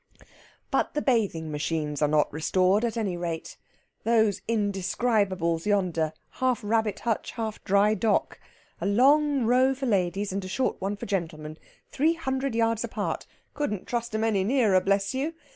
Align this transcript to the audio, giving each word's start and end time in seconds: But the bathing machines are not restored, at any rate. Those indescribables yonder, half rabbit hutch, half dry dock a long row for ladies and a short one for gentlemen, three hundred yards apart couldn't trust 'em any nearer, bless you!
But 0.71 0.95
the 0.95 1.01
bathing 1.03 1.51
machines 1.51 2.01
are 2.01 2.07
not 2.07 2.33
restored, 2.33 2.83
at 2.83 2.97
any 2.97 3.15
rate. 3.17 3.55
Those 4.03 4.41
indescribables 4.47 5.67
yonder, 5.67 6.11
half 6.39 6.61
rabbit 6.63 7.01
hutch, 7.01 7.33
half 7.33 7.63
dry 7.63 7.93
dock 7.93 8.39
a 8.79 8.87
long 8.87 9.45
row 9.45 9.75
for 9.75 9.85
ladies 9.85 10.33
and 10.33 10.43
a 10.43 10.47
short 10.47 10.81
one 10.81 10.95
for 10.95 11.05
gentlemen, 11.05 11.59
three 11.91 12.13
hundred 12.15 12.55
yards 12.55 12.83
apart 12.83 13.27
couldn't 13.53 13.85
trust 13.85 14.15
'em 14.15 14.23
any 14.23 14.43
nearer, 14.43 14.81
bless 14.81 15.13
you! 15.13 15.35